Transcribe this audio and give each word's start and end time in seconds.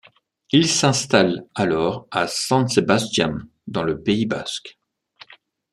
Ils 0.51 0.67
s'installent 0.67 1.45
alors 1.53 2.07
à 2.09 2.25
San 2.25 2.67
Sebastián, 2.67 3.37
dans 3.67 3.83
le 3.83 4.01
Pays 4.01 4.25
basque. 4.25 4.79